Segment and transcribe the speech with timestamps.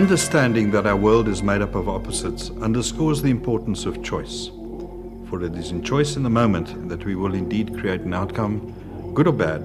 [0.00, 4.46] Understanding that our world is made up of opposites underscores the importance of choice.
[5.28, 9.12] For it is in choice in the moment that we will indeed create an outcome,
[9.12, 9.64] good or bad.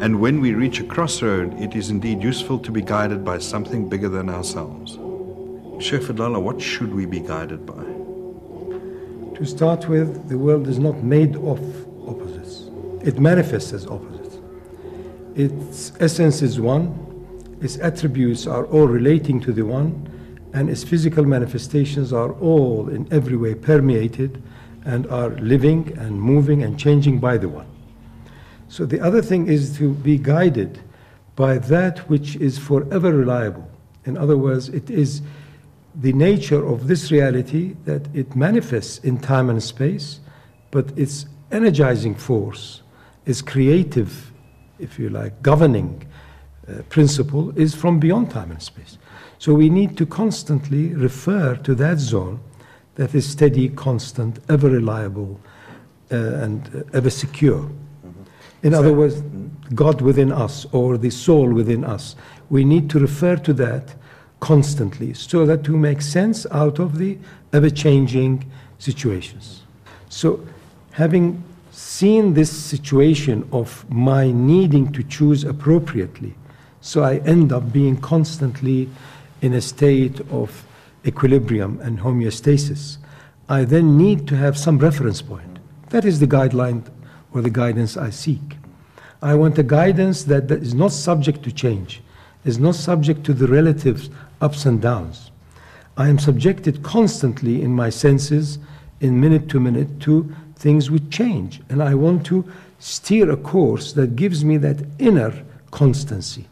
[0.00, 3.86] And when we reach a crossroad, it is indeed useful to be guided by something
[3.86, 4.92] bigger than ourselves.
[5.84, 7.84] Sheikh Fadlallah, what should we be guided by?
[9.36, 11.60] To start with, the world is not made of
[12.08, 12.70] opposites,
[13.06, 14.38] it manifests as opposites.
[15.36, 17.03] Its essence is one,
[17.64, 20.06] its attributes are all relating to the one,
[20.52, 24.42] and its physical manifestations are all in every way permeated
[24.84, 27.66] and are living and moving and changing by the one.
[28.68, 30.78] So the other thing is to be guided
[31.36, 33.66] by that which is forever reliable.
[34.04, 35.22] In other words, it is
[35.94, 40.20] the nature of this reality that it manifests in time and space,
[40.70, 42.82] but its energizing force,
[43.24, 44.32] its creative,
[44.78, 46.06] if you like, governing
[46.68, 48.98] uh, principle is from beyond time and space.
[49.38, 52.40] So we need to constantly refer to that zone
[52.94, 55.40] that is steady, constant, ever reliable,
[56.10, 57.58] uh, and uh, ever secure.
[57.58, 58.22] Mm-hmm.
[58.62, 59.22] In so, other words,
[59.74, 62.16] God within us or the soul within us.
[62.50, 63.94] We need to refer to that
[64.40, 67.18] constantly so that we make sense out of the
[67.52, 69.62] ever changing situations.
[70.08, 70.46] So,
[70.92, 76.34] having seen this situation of my needing to choose appropriately,
[76.84, 78.90] so I end up being constantly
[79.40, 80.66] in a state of
[81.06, 82.98] equilibrium and homeostasis.
[83.48, 85.58] I then need to have some reference point.
[85.88, 86.84] That is the guideline
[87.32, 88.58] or the guidance I seek.
[89.22, 92.02] I want a guidance that, that is not subject to change,
[92.44, 94.10] is not subject to the relative
[94.42, 95.30] ups and downs.
[95.96, 98.58] I am subjected constantly in my senses,
[99.00, 101.62] in minute to minute, to things which change.
[101.70, 102.44] And I want to
[102.78, 105.32] steer a course that gives me that inner
[105.70, 106.46] constancy,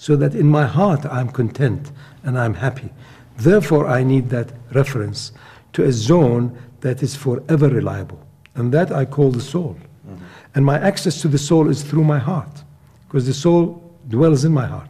[0.00, 1.92] so that in my heart I'm content
[2.24, 2.88] and I'm happy.
[3.36, 5.32] Therefore, I need that reference
[5.74, 8.18] to a zone that is forever reliable.
[8.54, 9.76] And that I call the soul.
[10.08, 10.24] Mm-hmm.
[10.54, 12.64] And my access to the soul is through my heart,
[13.06, 13.62] because the soul
[14.08, 14.88] dwells in my heart.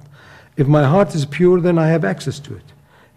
[0.56, 2.68] If my heart is pure, then I have access to it.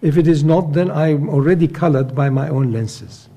[0.02, 3.30] If it is not, then I'm already colored by my own lenses.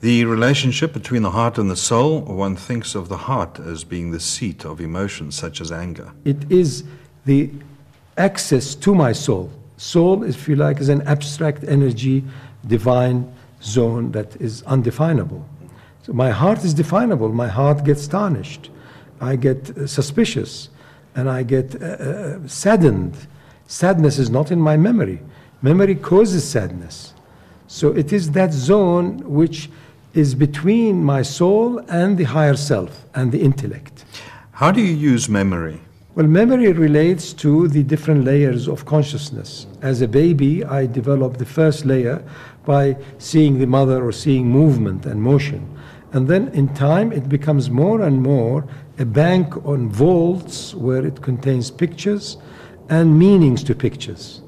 [0.00, 4.12] The relationship between the heart and the soul, one thinks of the heart as being
[4.12, 6.12] the seat of emotions such as anger.
[6.24, 6.84] It is
[7.24, 7.50] the
[8.16, 9.50] access to my soul.
[9.76, 12.24] Soul, if you like, is an abstract energy,
[12.66, 15.44] divine zone that is undefinable.
[16.02, 17.28] So my heart is definable.
[17.30, 18.70] My heart gets tarnished.
[19.20, 20.70] I get uh, suspicious
[21.14, 23.14] and I get uh, uh, saddened.
[23.66, 25.20] Sadness is not in my memory.
[25.62, 27.14] Memory causes sadness.
[27.66, 29.68] So it is that zone which
[30.14, 34.04] is between my soul and the higher self and the intellect.
[34.52, 35.80] How do you use memory?
[36.18, 39.68] Well, memory relates to the different layers of consciousness.
[39.82, 42.24] As a baby, I developed the first layer
[42.66, 45.78] by seeing the mother or seeing movement and motion.
[46.12, 48.66] And then in time, it becomes more and more
[48.98, 52.36] a bank on vaults where it contains pictures
[52.88, 54.42] and meanings to pictures.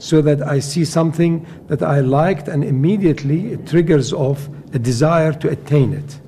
[0.00, 5.32] So that I see something that I liked and immediately it triggers off a desire
[5.32, 6.18] to attain it.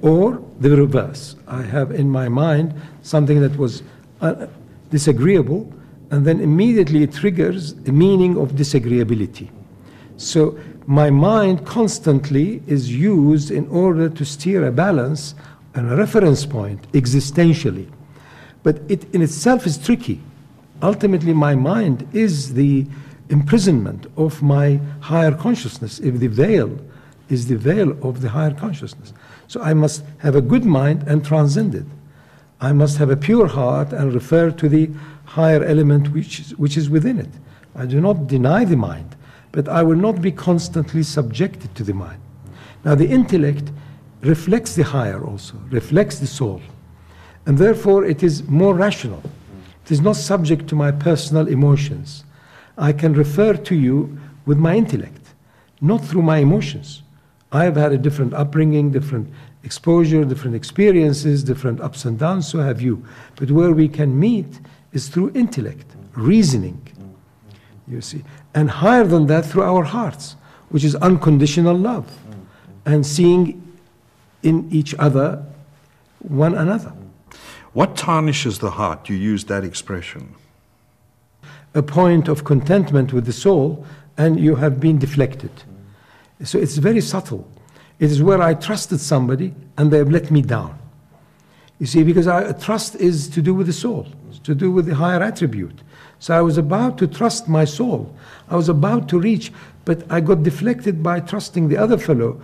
[0.00, 1.36] Or the reverse.
[1.46, 2.72] I have in my mind
[3.02, 3.82] something that was
[4.20, 4.46] uh,
[4.90, 5.72] disagreeable
[6.10, 9.48] and then immediately it triggers the meaning of disagreeability.
[10.16, 15.34] So my mind constantly is used in order to steer a balance
[15.74, 17.88] and a reference point existentially.
[18.62, 20.20] But it in itself is tricky.
[20.82, 22.86] Ultimately, my mind is the
[23.28, 26.78] imprisonment of my higher consciousness, if the veil
[27.28, 29.12] is the veil of the higher consciousness.
[29.46, 31.86] So I must have a good mind and transcend it.
[32.60, 34.90] I must have a pure heart and refer to the
[35.24, 37.30] higher element which is, which is within it.
[37.74, 39.16] I do not deny the mind,
[39.52, 42.20] but I will not be constantly subjected to the mind.
[42.84, 43.70] Now, the intellect
[44.22, 46.60] reflects the higher also, reflects the soul,
[47.46, 49.22] and therefore it is more rational.
[49.84, 52.24] It is not subject to my personal emotions.
[52.76, 55.34] I can refer to you with my intellect,
[55.80, 57.02] not through my emotions.
[57.52, 62.60] I have had a different upbringing, different exposure, different experiences, different ups and downs, so
[62.60, 63.04] have you.
[63.36, 64.60] But where we can meet
[64.92, 66.80] is through intellect, reasoning,
[67.86, 68.24] you see.
[68.54, 70.36] And higher than that, through our hearts,
[70.70, 72.10] which is unconditional love,
[72.86, 73.76] and seeing
[74.42, 75.44] in each other
[76.20, 76.92] one another.
[77.72, 79.08] What tarnishes the heart?
[79.08, 80.34] You use that expression.
[81.74, 83.86] A point of contentment with the soul,
[84.16, 85.50] and you have been deflected.
[86.42, 87.46] So it's very subtle.
[88.00, 90.76] It is where I trusted somebody and they have let me down.
[91.78, 94.08] You see, because I, trust is to do with the soul,
[94.42, 95.82] to do with the higher attribute.
[96.18, 98.14] So I was about to trust my soul.
[98.48, 99.52] I was about to reach,
[99.84, 102.40] but I got deflected by trusting the other fellow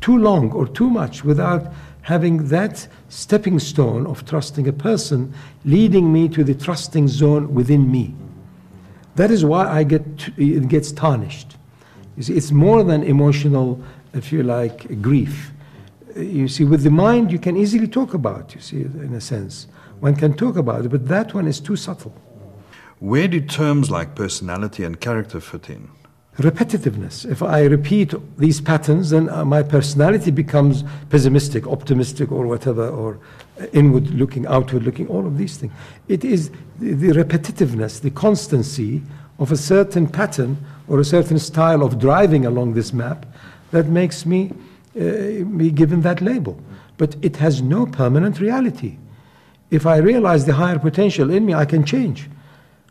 [0.00, 5.32] too long or too much without having that stepping stone of trusting a person
[5.64, 8.14] leading me to the trusting zone within me.
[9.16, 10.02] That is why I get
[10.36, 11.56] it gets tarnished.
[12.16, 13.82] You see, it's more than emotional,
[14.14, 15.52] if you like, grief.
[16.16, 18.54] You see, with the mind, you can easily talk about.
[18.54, 19.66] You see, in a sense,
[20.00, 22.14] one can talk about it, but that one is too subtle.
[23.00, 25.90] Where do terms like personality and character fit in?
[26.38, 27.30] repetitiveness.
[27.30, 33.20] If I repeat these patterns, then uh, my personality becomes pessimistic, optimistic, or whatever, or
[33.72, 35.72] inward looking, outward looking, all of these things.
[36.08, 36.50] It is
[36.80, 39.02] the repetitiveness, the constancy
[39.38, 40.56] of a certain pattern
[40.88, 43.26] or a certain style of driving along this map
[43.74, 44.52] that makes me
[44.96, 46.58] uh, be given that label.
[46.96, 48.96] But it has no permanent reality.
[49.70, 52.30] If I realize the higher potential in me, I can change.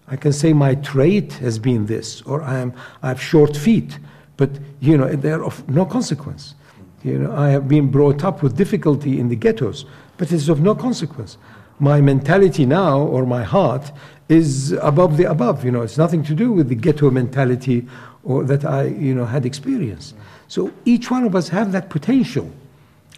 [0.10, 4.00] I can say my trait has been this, or I am I have short feet,
[4.36, 4.50] but
[4.82, 6.56] you know they're of no consequence.
[7.04, 9.86] You know, I have been brought up with difficulty in the ghettos,
[10.18, 11.38] but it's of no consequence.
[11.80, 13.92] My mentality now, or my heart,
[14.30, 15.66] is above the above.
[15.66, 17.88] You know, it's nothing to do with the ghetto mentality
[18.24, 20.16] or that I, you know, had experienced.
[20.54, 22.48] So each one of us have that potential,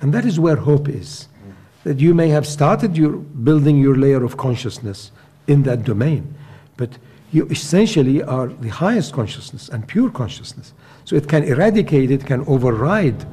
[0.02, 1.28] and that is where hope is.
[1.84, 5.12] That you may have started your building your layer of consciousness
[5.48, 6.34] in that domain
[6.78, 6.98] but
[7.32, 10.74] you essentially are the highest consciousness and pure consciousness.
[11.04, 13.26] So it can eradicate, it can override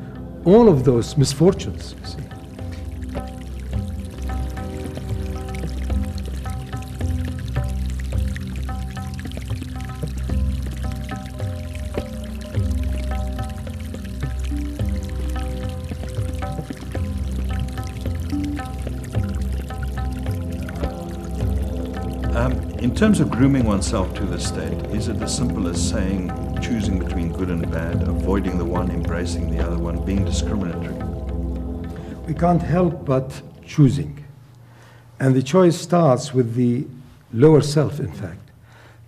[0.44, 1.94] all of those misfortunes.
[23.43, 26.31] Grooming oneself to this state, is it as simple as saying,
[26.62, 30.94] choosing between good and bad, avoiding the one, embracing the other one, being discriminatory?
[32.25, 34.25] We can't help but choosing.
[35.19, 36.87] And the choice starts with the
[37.33, 38.49] lower self, in fact,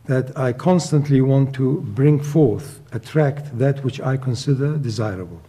[0.07, 5.43] that I constantly want to bring forth, attract that which I consider desirable,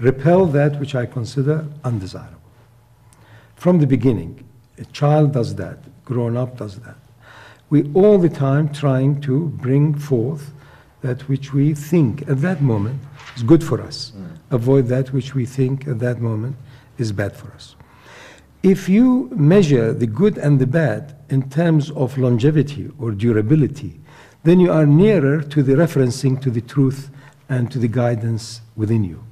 [0.00, 2.50] repel that which I consider undesirable.
[3.54, 4.42] From the beginning,
[4.76, 6.96] a child does that, grown up does that
[7.70, 10.52] we all the time trying to bring forth
[11.02, 13.00] that which we think at that moment
[13.36, 14.12] is good for us.
[14.16, 14.38] Mm.
[14.50, 16.56] Avoid that which we think at that moment
[16.96, 17.76] is bad for us.
[18.62, 24.00] If you measure the good and the bad in terms of longevity or durability,
[24.42, 27.10] then you are nearer to the referencing to the truth
[27.48, 29.22] and to the guidance within you.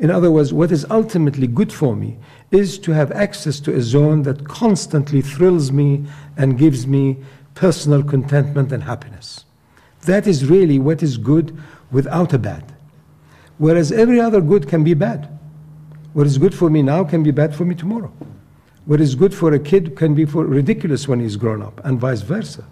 [0.00, 2.18] In other words, what is ultimately good for me
[2.50, 6.06] is to have access to a zone that constantly thrills me
[6.36, 7.18] and gives me
[7.60, 9.44] personal contentment and happiness.
[10.06, 11.54] That is really what is good
[11.90, 12.64] without a bad.
[13.58, 15.28] Whereas every other good can be bad.
[16.14, 18.10] What is good for me now can be bad for me tomorrow.
[18.86, 22.00] What is good for a kid can be for ridiculous when he's grown up, and
[22.00, 22.64] vice versa.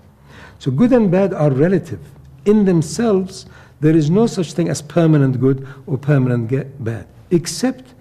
[0.59, 2.01] So good and bad are relative.
[2.47, 3.45] In themselves,
[3.81, 6.49] there is no such thing as permanent good or permanent
[6.83, 7.93] bad, except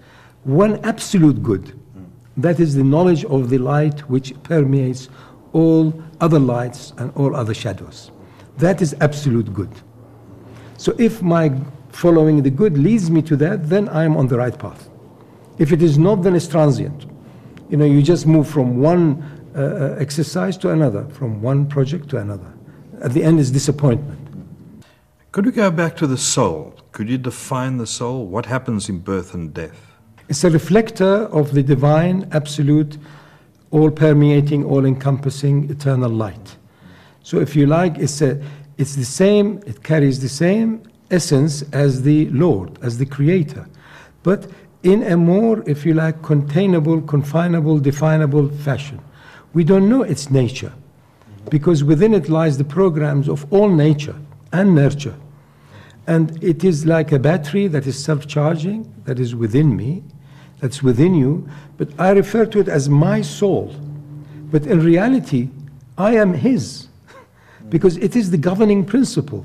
[0.44, 1.78] one absolute good.
[2.38, 5.10] That is the knowledge of the light which permeates
[5.52, 8.10] all other lights and all other shadows.
[8.58, 9.70] That is absolute good.
[10.76, 11.52] So if my
[11.90, 14.88] following the good leads me to that, then I am on the right path.
[15.58, 17.06] If it is not, then it's transient.
[17.68, 19.22] You know, you just move from one
[19.56, 22.52] uh, uh exercise to another, from one project to another.
[23.00, 24.18] At the end is disappointment.
[25.32, 26.74] Could we go back to the soul?
[26.92, 28.26] Could you define the soul?
[28.26, 29.88] What happens in birth and death?
[30.28, 32.98] It's a reflector of the divine, absolute
[33.70, 36.56] all permeating, all encompassing eternal light.
[37.22, 38.42] So, if you like, it's, a,
[38.78, 43.66] it's the same, it carries the same essence as the Lord, as the Creator,
[44.22, 44.46] but
[44.82, 49.00] in a more, if you like, containable, confinable, definable fashion.
[49.52, 50.72] We don't know its nature
[51.50, 54.14] because within it lies the programs of all nature
[54.52, 55.16] and nurture.
[56.06, 60.04] And it is like a battery that is self charging, that is within me,
[60.60, 63.74] that's within you, but I refer to it as my soul.
[64.50, 65.50] But in reality,
[65.96, 66.88] I am His,
[67.68, 69.44] because it is the governing principle.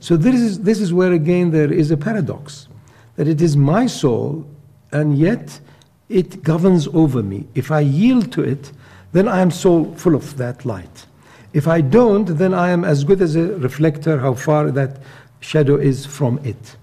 [0.00, 2.68] So this is, this is where again there is a paradox
[3.16, 4.46] that it is my soul,
[4.90, 5.60] and yet
[6.08, 7.46] it governs over me.
[7.54, 8.72] If I yield to it,
[9.12, 11.06] then I am so full of that light.
[11.52, 15.02] If I don't, then I am as good as a reflector, how far that
[15.40, 16.76] shadow is from it.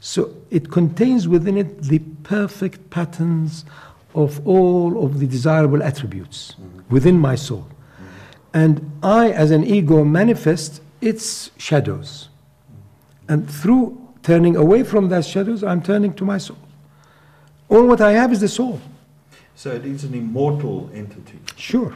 [0.00, 3.66] So it contains within it the perfect patterns
[4.14, 6.80] of all of the desirable attributes mm-hmm.
[6.92, 7.68] within my soul.
[7.68, 8.06] Mm-hmm.
[8.54, 12.28] And I, as an ego, manifest its shadows.
[12.30, 13.32] Mm-hmm.
[13.32, 16.58] And through turning away from those shadows, I'm turning to my soul.
[17.68, 18.80] All what I have is the soul.
[19.54, 21.38] So it is an immortal entity.
[21.56, 21.94] Sure.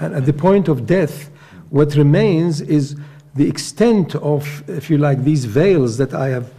[0.00, 1.30] And at the point of death,
[1.68, 2.96] what remains is
[3.34, 6.50] the extent of, if you like, these veils that I have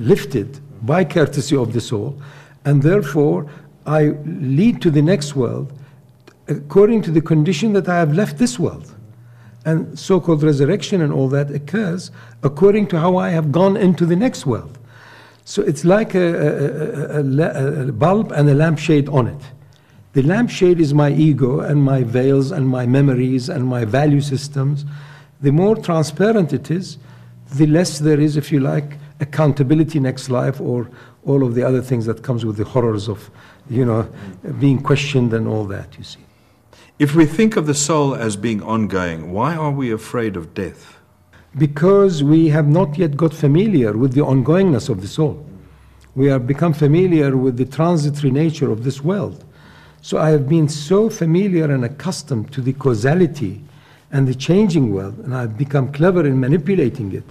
[0.00, 2.20] lifted by courtesy of the soul,
[2.64, 3.50] and therefore
[3.86, 5.72] I lead to the next world
[6.48, 8.92] according to the condition that I have left this world.
[9.64, 12.10] And so called resurrection and all that occurs
[12.42, 14.78] according to how I have gone into the next world.
[15.44, 19.40] So it's like a, a, a, a bulb and a lampshade on it.
[20.14, 24.84] The lampshade is my ego and my veils and my memories and my value systems.
[25.40, 26.98] The more transparent it is,
[27.54, 30.90] the less there is, if you like, accountability next life or
[31.24, 33.30] all of the other things that comes with the horrors of,
[33.70, 34.02] you know,
[34.60, 36.20] being questioned and all that, you see.
[36.98, 40.98] If we think of the soul as being ongoing, why are we afraid of death?
[41.56, 45.46] Because we have not yet got familiar with the ongoingness of the soul.
[46.14, 49.44] We have become familiar with the transitory nature of this world.
[50.02, 53.62] So I have been so familiar and accustomed to the causality
[54.10, 57.24] and the changing world, and I've become clever in manipulating it,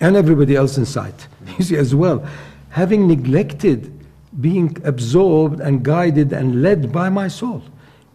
[0.00, 1.14] and everybody else inside,
[1.58, 2.26] you see, as well,
[2.70, 3.92] having neglected
[4.40, 7.62] being absorbed and guided and led by my soul.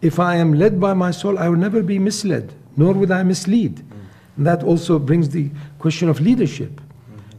[0.01, 3.23] If I am led by my soul, I will never be misled, nor would I
[3.23, 3.83] mislead.
[4.37, 5.49] And that also brings the
[5.79, 6.81] question of leadership.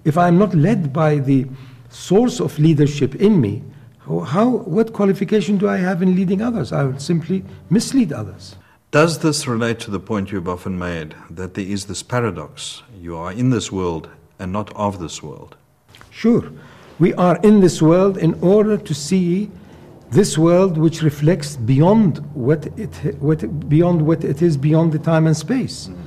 [0.05, 1.47] If I am not led by the
[1.89, 3.63] source of leadership in me,
[4.07, 6.73] how, what qualification do I have in leading others?
[6.73, 8.57] I would simply mislead others.
[8.93, 12.83] Does this relate to the point you've often made that there is this paradox?
[13.01, 15.57] You are in this world and not of this world.
[16.11, 16.51] Sure.
[16.99, 19.51] We are in this world in order to see
[20.11, 25.27] this world which reflects beyond what it, what, beyond what it is beyond the time
[25.27, 25.89] and space.
[25.89, 26.03] Mm-hmm.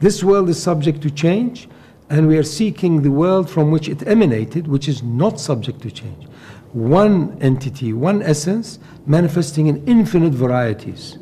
[0.00, 1.68] This world is subject to change,
[2.10, 5.90] and we are seeking the world from which it emanated, which is not subject to
[5.90, 6.26] change.
[6.72, 11.18] One entity, one essence, manifesting in infinite varieties.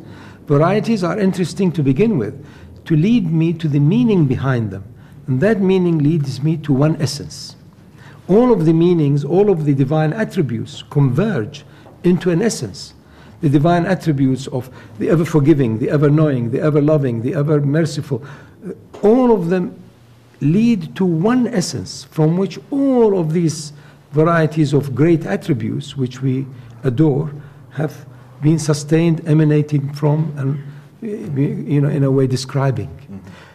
[0.47, 2.45] Varieties are interesting to begin with,
[2.87, 4.85] to lead me to the meaning behind them.
[5.27, 7.57] And that meaning leads me to one essence.
[8.29, 11.65] All of the meanings, all of the divine attributes converge
[12.05, 12.95] into an essence.
[13.41, 17.61] The divine attributes of the ever forgiving, the ever knowing, the ever loving, the ever
[17.61, 18.25] merciful,
[18.67, 19.77] uh, all of them
[20.41, 23.73] lead to one essence from which all of these
[24.13, 26.47] varieties of great attributes which we
[26.85, 27.33] adore
[27.71, 28.07] have
[28.43, 30.63] been sustained, emanating from, and
[31.01, 32.91] you know, in a way describing.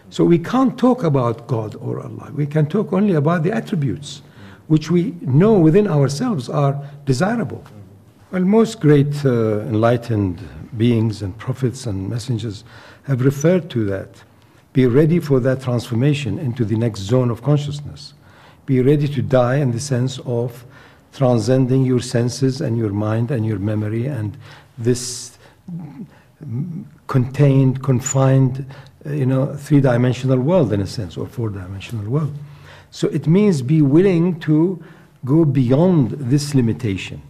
[0.10, 2.32] So we can't talk about God or Allah.
[2.34, 4.22] We can talk only about the attributes
[4.68, 7.64] which we know within ourselves are desirable.
[8.32, 10.42] Well, most great uh, enlightened
[10.78, 12.64] beings and prophets and messengers
[13.04, 14.24] have referred to that.
[14.74, 18.14] Be ready for that transformation into the next zone of consciousness.
[18.66, 20.66] Be ready to die in the sense of
[21.14, 24.38] transcending your senses and your mind and your memory and
[24.78, 25.38] this
[27.08, 28.66] contained, confined,
[29.06, 32.34] you know, three-dimensional world in a sense, or four-dimensional world.
[32.92, 34.84] So it means be willing to
[35.26, 37.22] go beyond this limitation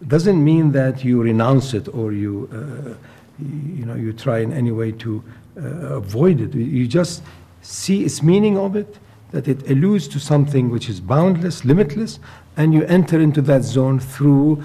[0.00, 2.94] It doesn't mean that you renounce it or you, uh,
[3.42, 5.22] you know, you try in any way to
[5.56, 5.60] uh,
[5.96, 6.54] avoid it.
[6.54, 7.22] You just
[7.62, 8.98] see its meaning of it,
[9.30, 12.20] that it alludes to something which is boundless, limitless,
[12.58, 14.62] and you enter into that zone through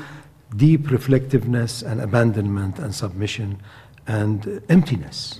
[0.58, 3.62] deep reflectiveness and abandonment and submission
[4.08, 5.40] and emptiness.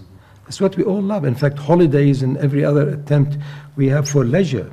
[0.52, 1.24] That's what we all love.
[1.24, 3.38] In fact, holidays and every other attempt
[3.78, 4.70] we have for leisure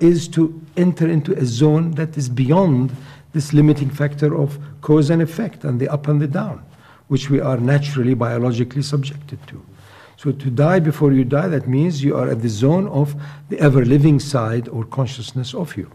[0.00, 2.90] is to enter into a zone that is beyond
[3.32, 6.64] this limiting factor of cause and effect and the up and the down,
[7.06, 9.64] which we are naturally biologically subjected to.
[10.16, 13.14] So to die before you die, that means you are at the zone of
[13.50, 15.92] the ever living side or consciousness of you.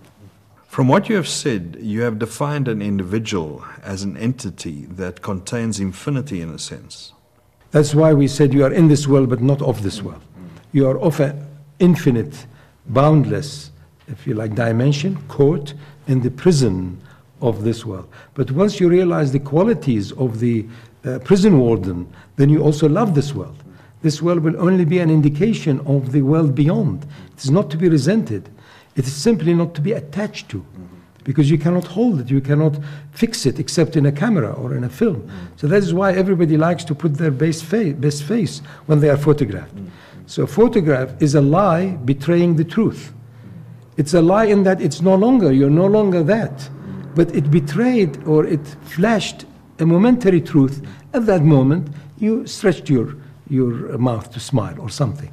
[0.68, 5.78] From what you have said, you have defined an individual as an entity that contains
[5.78, 7.12] infinity in a sense.
[7.72, 10.22] That's why we said you are in this world but not of this world.
[10.72, 11.46] You are of an
[11.80, 12.46] infinite,
[12.88, 13.72] boundless,
[14.08, 15.74] if you like, dimension, caught
[16.08, 17.00] in the prison
[17.42, 18.10] of this world.
[18.34, 20.66] But once you realize the qualities of the
[21.06, 23.64] uh, prison warden, then you also love this world.
[24.02, 27.06] This world will only be an indication of the world beyond.
[27.34, 28.50] It is not to be resented.
[28.96, 30.66] It is simply not to be attached to.
[31.30, 32.76] Because you cannot hold it, you cannot
[33.12, 35.30] fix it except in a camera or in a film.
[35.58, 39.10] So that is why everybody likes to put their best face, best face when they
[39.10, 39.78] are photographed.
[40.26, 43.14] So, a photograph is a lie betraying the truth.
[43.98, 46.70] It's a lie in that it's no longer, you're no longer that
[47.16, 49.46] but it betrayed or it flashed
[49.80, 50.86] a momentary truth.
[51.14, 53.16] At that moment, you stretched your,
[53.50, 55.32] your mouth to smile or something.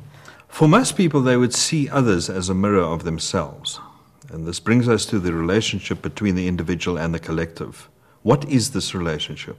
[0.48, 3.80] For most people, they would see others as a mirror of themselves.
[4.30, 7.88] And this brings us to the relationship between the individual and the collective.
[8.22, 9.56] What is this relationship?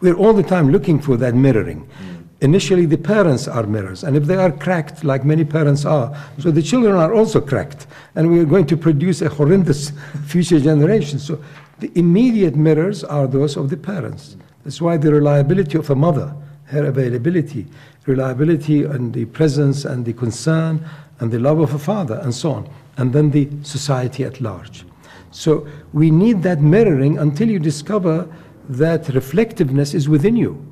[0.00, 1.80] We're all the time looking for that mirroring.
[1.80, 2.24] Hmm.
[2.40, 6.50] Initially, the parents are mirrors, and if they are cracked, like many parents are, so
[6.50, 9.92] the children are also cracked, and we are going to produce a horrendous
[10.26, 11.18] future generation.
[11.18, 11.42] So,
[11.78, 14.36] the immediate mirrors are those of the parents.
[14.64, 17.66] That's why the reliability of a mother, her availability,
[18.06, 20.84] reliability and the presence and the concern
[21.20, 24.84] and the love of a father, and so on, and then the society at large.
[25.30, 28.28] So, we need that mirroring until you discover
[28.68, 30.64] that reflectiveness is within you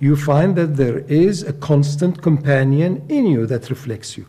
[0.00, 4.26] you find that there is a constant companion in you that reflects you.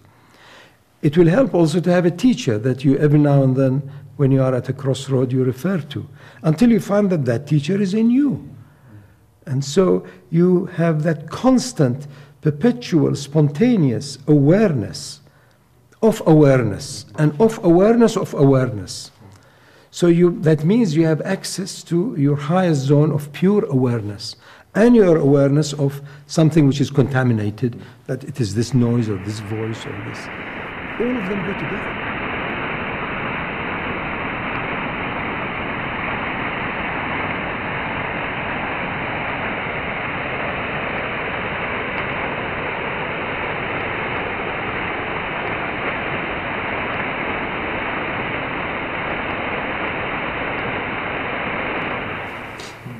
[1.01, 4.31] It will help also to have a teacher that you every now and then, when
[4.31, 6.07] you are at a crossroad, you refer to,
[6.43, 8.49] until you find that that teacher is in you.
[9.45, 12.05] And so you have that constant,
[12.41, 15.21] perpetual, spontaneous awareness
[16.01, 19.11] of awareness and of awareness of awareness.
[19.91, 24.35] So you, that means you have access to your highest zone of pure awareness
[24.75, 29.39] and your awareness of something which is contaminated, that it is this noise or this
[29.39, 30.19] voice or this.
[30.99, 31.98] All of them go together.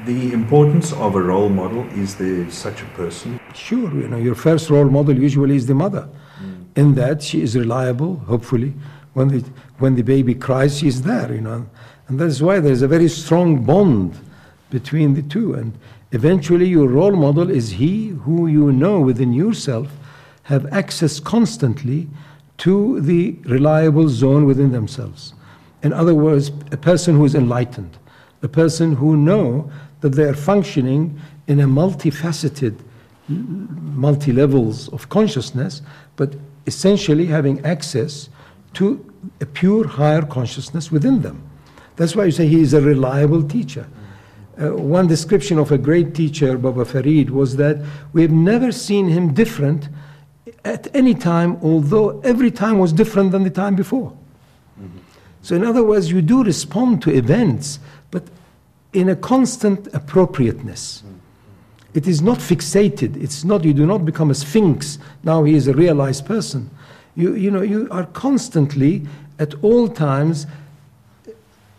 [0.06, 3.40] The importance of a role model is there such a person?
[3.54, 6.08] Sure, you know, your first role model usually is the mother.
[6.42, 6.66] Mm.
[6.76, 8.74] In that she is reliable, hopefully.
[9.14, 9.40] When the,
[9.80, 11.68] when the baby cries, she's there, you know.
[12.08, 14.18] And that's why there's a very strong bond
[14.70, 15.54] between the two.
[15.54, 15.78] And
[16.12, 19.92] eventually your role model is he who you know within yourself
[20.44, 22.08] have access constantly
[22.60, 25.34] to the reliable zone within themselves.
[25.82, 27.98] In other words, a person who is enlightened,
[28.42, 32.80] a person who know that they are functioning in a multifaceted,
[33.28, 35.82] multi levels of consciousness,
[36.16, 36.36] but
[36.66, 38.30] essentially having access
[38.74, 39.06] to
[39.42, 41.42] a pure higher consciousness within them.
[41.96, 43.88] That's why you say he is a reliable teacher.
[44.62, 47.78] Uh, one description of a great teacher, Baba Farid, was that
[48.14, 49.90] we have never seen him different
[50.66, 54.12] at any time, although every time was different than the time before.
[54.12, 54.98] Mm-hmm.
[55.42, 57.80] So, in other words, you do respond to events,
[58.94, 61.04] in a constant appropriateness.
[61.94, 63.22] It is not fixated.
[63.22, 65.00] It's not, you do not become a sphinx.
[65.24, 66.70] Now he is a realized person.
[67.16, 69.08] You, you know, you are constantly,
[69.40, 70.46] at all times,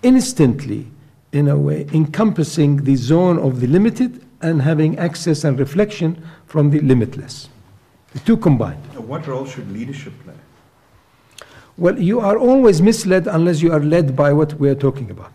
[0.03, 0.87] instantly,
[1.33, 6.71] in a way, encompassing the zone of the limited and having access and reflection from
[6.71, 7.49] the limitless.
[8.13, 8.83] The two combined.
[8.97, 10.35] What role should leadership play?
[11.79, 15.33] Well, you are always misled unless you are led by what we are talking about.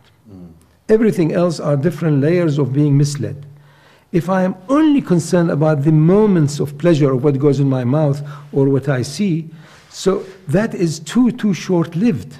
[0.87, 3.45] Everything else are different layers of being misled.
[4.11, 7.83] If I am only concerned about the moments of pleasure of what goes in my
[7.83, 8.21] mouth
[8.53, 9.49] or what I see,
[9.89, 12.37] so that is too, too short lived.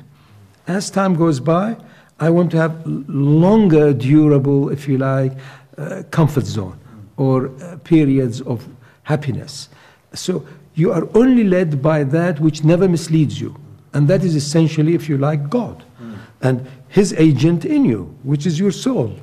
[0.68, 1.76] As time goes by,
[2.20, 5.34] I want to have longer, durable, if you like,
[5.78, 6.80] uh, comfort zone
[7.18, 8.68] or uh, periods of
[9.04, 9.70] happiness.
[10.14, 13.56] So you are only led by that which never misleads you.
[13.94, 15.84] And that is essentially, if you like, God.
[16.02, 16.18] Mm.
[16.42, 19.14] And his agent in you, which is your soul,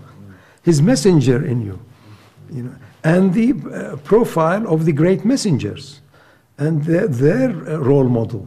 [0.62, 1.80] his messenger in you,
[2.50, 6.02] you know, and the uh, profile of the great messengers
[6.58, 8.46] and their, their uh, role model.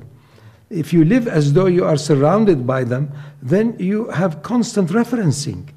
[0.69, 3.11] If you live as though you are surrounded by them,
[3.41, 5.69] then you have constant referencing.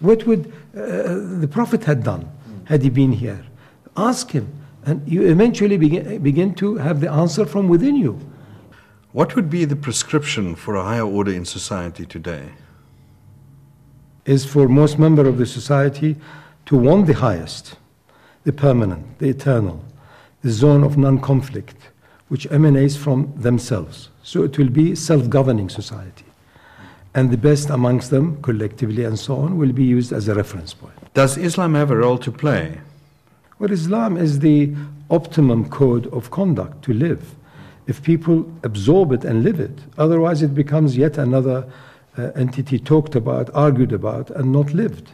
[0.00, 2.26] What would uh, the Prophet had done
[2.64, 3.44] had he been here?
[3.98, 4.48] Ask him,
[4.86, 8.18] and you eventually begin, begin to have the answer from within you.
[9.12, 12.48] What would be the prescription for a higher order in society today?
[14.26, 16.16] Is for most members of the society
[16.66, 17.76] to want the highest,
[18.44, 19.84] the permanent, the eternal,
[20.42, 21.76] the zone of non conflict,
[22.28, 24.08] which emanates from themselves.
[24.22, 26.24] So it will be self governing society.
[27.14, 30.74] And the best amongst them, collectively and so on, will be used as a reference
[30.74, 30.94] point.
[31.14, 32.80] Does Islam have a role to play?
[33.58, 34.74] Well, Islam is the
[35.10, 37.34] optimum code of conduct to live.
[37.86, 41.70] If people absorb it and live it, otherwise it becomes yet another
[42.16, 45.10] uh, entity talked about, argued about, and not lived.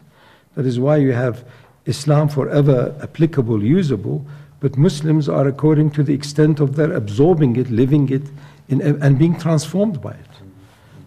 [0.55, 1.45] That is why you have
[1.87, 4.25] Islam forever applicable, usable,
[4.61, 8.23] but Muslims are according to the extent of their absorbing it, living it,
[8.69, 10.31] in, and being transformed by it.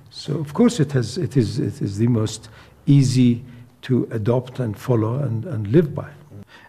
[0.09, 2.49] So of course it has, it is, it is the most
[2.85, 3.43] easy
[3.83, 6.09] to adopt and follow and, and live by.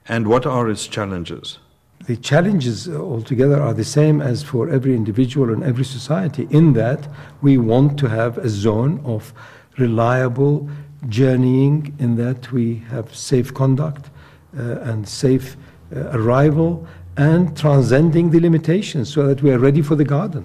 [0.09, 1.59] And what are its challenges?
[2.07, 7.09] The challenges altogether are the same as for every individual and every society, in that
[7.40, 9.33] we want to have a zone of
[9.79, 10.69] reliable
[11.09, 14.11] journeying, in that we have safe conduct
[14.59, 15.57] uh, and safe
[15.95, 16.87] uh, arrival,
[17.17, 20.45] and transcending the limitations so that we are ready for the garden.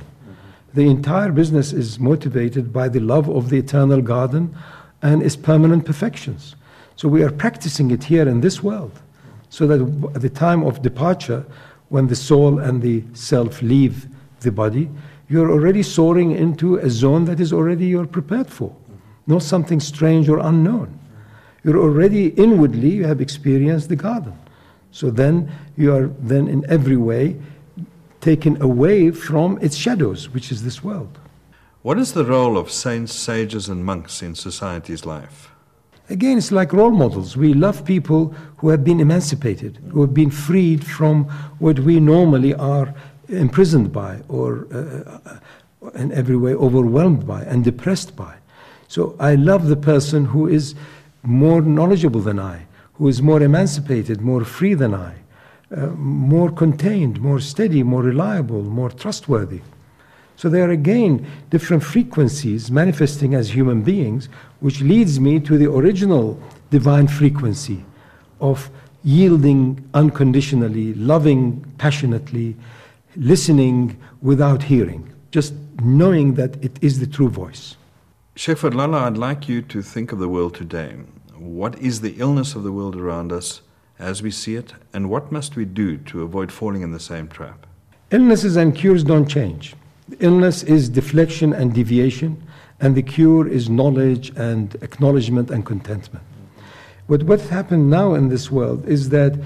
[0.73, 4.55] The entire business is motivated by the love of the eternal garden
[5.01, 6.55] and its permanent perfections.
[6.95, 8.99] So we are practicing it here in this world,
[9.49, 9.81] so that
[10.15, 11.45] at the time of departure,
[11.89, 14.07] when the soul and the self leave
[14.41, 14.89] the body,
[15.27, 18.75] you're already soaring into a zone that is already you're prepared for,
[19.27, 20.97] not something strange or unknown.
[21.63, 24.33] You're already inwardly, you have experienced the garden.
[24.91, 27.37] So then you are then in every way
[28.21, 31.19] taken away from its shadows, which is this world.
[31.81, 35.51] What is the role of saints, sages, and monks in society's life?
[36.09, 37.37] Again, it's like role models.
[37.37, 41.25] We love people who have been emancipated, who have been freed from
[41.59, 42.93] what we normally are
[43.27, 45.39] imprisoned by or uh,
[45.93, 48.35] in every way overwhelmed by and depressed by.
[48.87, 50.73] So I love the person who is
[51.21, 55.13] more knowledgeable than I, who is more emancipated, more free than I,
[55.75, 59.61] uh, more contained, more steady, more reliable, more trustworthy.
[60.39, 64.29] So there are again different frequencies manifesting as human beings,
[64.61, 67.83] which leads me to the original divine frequency
[68.39, 68.69] of
[69.03, 71.43] yielding unconditionally, loving
[71.77, 72.55] passionately,
[73.17, 77.75] listening without hearing, just knowing that it is the true voice.
[78.37, 80.91] Sheikh Fadlallah, I'd like you to think of the world today.
[81.35, 83.59] What is the illness of the world around us?
[83.99, 87.27] as we see it, and what must we do to avoid falling in the same
[87.27, 87.67] trap?
[88.11, 89.75] Illnesses and cures don't change.
[90.19, 92.41] Illness is deflection and deviation,
[92.79, 96.23] and the cure is knowledge and acknowledgement and contentment.
[97.07, 99.41] But what's happened now in this world is that uh,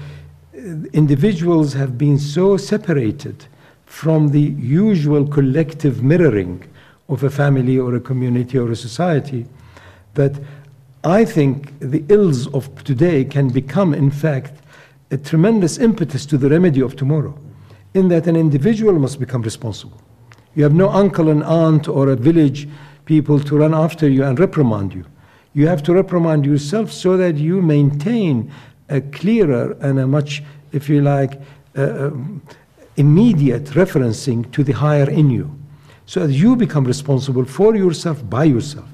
[0.92, 3.46] individuals have been so separated
[3.86, 6.62] from the usual collective mirroring
[7.08, 9.46] of a family or a community or a society
[10.14, 10.32] that
[11.04, 14.52] I think the ills of today can become, in fact,
[15.10, 17.38] a tremendous impetus to the remedy of tomorrow,
[17.92, 20.00] in that an individual must become responsible.
[20.54, 22.68] You have no uncle and aunt or a village
[23.04, 25.04] people to run after you and reprimand you.
[25.52, 28.50] You have to reprimand yourself so that you maintain
[28.88, 31.40] a clearer and a much, if you like,
[31.76, 32.42] uh, um,
[32.96, 35.50] immediate referencing to the higher in you.
[36.06, 38.88] So that you become responsible for yourself by yourself.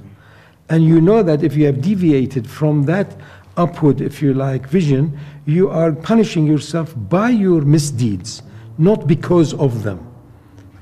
[0.69, 3.17] And you know that if you have deviated from that
[3.57, 8.43] upward, if you like, vision, you are punishing yourself by your misdeeds,
[8.79, 10.10] not because of them.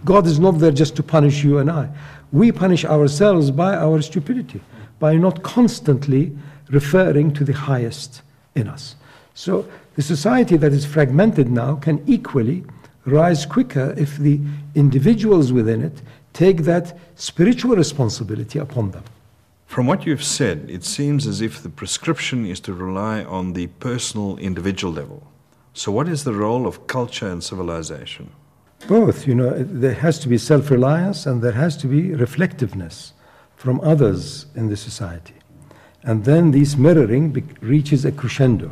[0.04, 1.88] God is not there just to punish you and I.
[2.32, 4.60] We punish ourselves by our stupidity,
[4.98, 6.36] by not constantly
[6.70, 8.22] referring to the highest
[8.54, 8.96] in us.
[9.34, 12.64] So the society that is fragmented now can equally
[13.04, 14.40] rise quicker if the
[14.74, 19.04] individuals within it take that spiritual responsibility upon them.
[19.66, 23.66] From what you've said, it seems as if the prescription is to rely on the
[23.66, 25.26] personal individual level.
[25.74, 28.30] So, what is the role of culture and civilization?
[28.86, 29.26] Both.
[29.26, 33.12] You know, there has to be self reliance and there has to be reflectiveness
[33.56, 35.34] from others in the society.
[36.04, 38.70] And then this mirroring reaches a crescendo.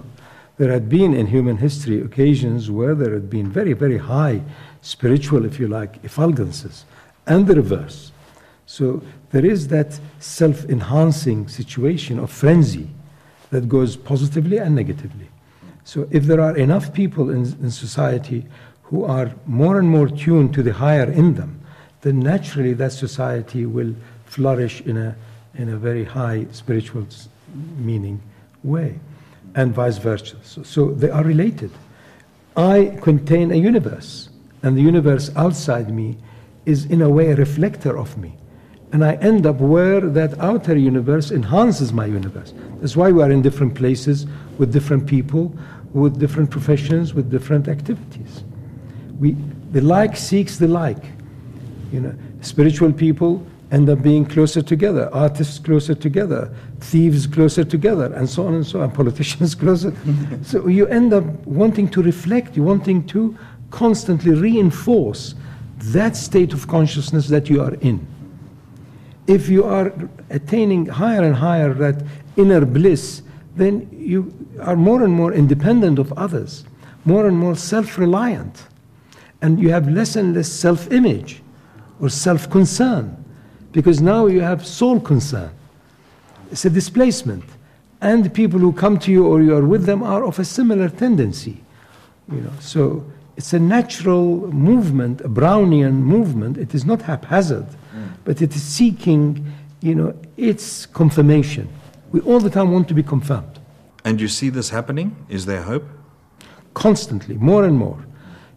[0.58, 4.42] There had been in human history occasions where there had been very, very high
[4.80, 6.84] spiritual, if you like, effulgences,
[7.26, 8.12] and the reverse.
[8.64, 12.88] So there is that self enhancing situation of frenzy
[13.50, 15.28] that goes positively and negatively.
[15.84, 18.46] So if there are enough people in, in society
[18.86, 21.60] who are more and more tuned to the higher in them,
[22.02, 23.94] then naturally that society will
[24.24, 25.16] flourish in a,
[25.54, 27.06] in a very high spiritual
[27.76, 28.20] meaning
[28.62, 28.98] way,
[29.54, 30.36] and vice versa.
[30.42, 31.70] So, so they are related.
[32.56, 34.28] I contain a universe,
[34.62, 36.16] and the universe outside me
[36.64, 38.36] is in a way a reflector of me
[38.92, 42.54] and I end up where that outer universe enhances my universe.
[42.80, 44.26] That's why we are in different places
[44.58, 45.54] with different people,
[45.92, 48.44] with different professions, with different activities.
[49.18, 49.36] We,
[49.72, 51.02] the like seeks the like.
[51.92, 58.12] You know, spiritual people end up being closer together, artists closer together, thieves closer together,
[58.14, 59.92] and so on and so on, politicians closer.
[60.42, 63.36] so you end up wanting to reflect, you wanting to
[63.70, 65.34] constantly reinforce
[65.78, 68.06] that state of consciousness that you are in
[69.26, 69.92] if you are
[70.30, 72.02] attaining higher and higher that
[72.36, 73.22] inner bliss,
[73.56, 76.64] then you are more and more independent of others,
[77.04, 78.64] more and more self reliant,
[79.42, 81.42] and you have less and less self image
[82.00, 83.24] or self concern
[83.72, 85.50] because now you have soul concern.
[86.50, 87.44] It's a displacement.
[88.00, 90.44] and the people who come to you or you are with them are of a
[90.44, 91.56] similar tendency.
[92.30, 93.04] You know, so
[93.36, 96.58] it's a natural movement, a Brownian movement.
[96.58, 98.08] It is not haphazard, mm.
[98.24, 101.68] but it is seeking, you know, its confirmation.
[102.12, 103.58] We all the time want to be confirmed,
[104.04, 105.16] And you see this happening?
[105.28, 105.84] Is there hope?
[106.76, 107.98] constantly, more and more.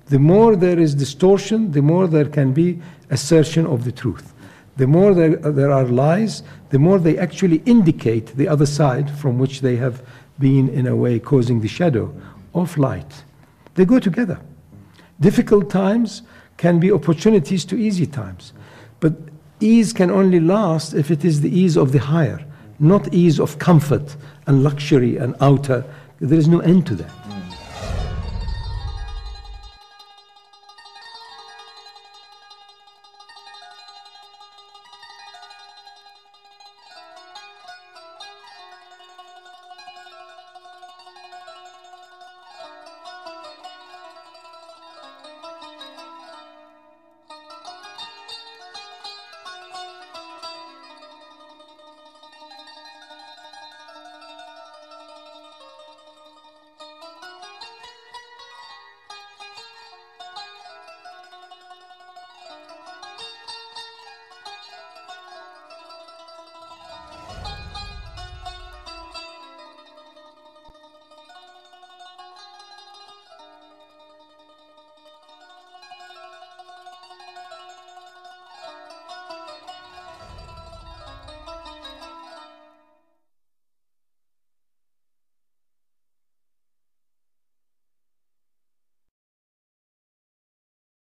[0.09, 4.33] The more there is distortion, the more there can be assertion of the truth.
[4.77, 9.37] The more there, there are lies, the more they actually indicate the other side from
[9.37, 10.01] which they have
[10.39, 12.13] been, in a way, causing the shadow
[12.55, 13.23] of light.
[13.75, 14.39] They go together.
[15.19, 16.23] Difficult times
[16.57, 18.53] can be opportunities to easy times.
[18.99, 19.13] But
[19.59, 22.43] ease can only last if it is the ease of the higher,
[22.79, 24.15] not ease of comfort
[24.47, 25.83] and luxury and outer.
[26.19, 27.11] There is no end to that.